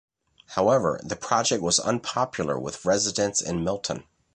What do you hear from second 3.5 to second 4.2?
Milton.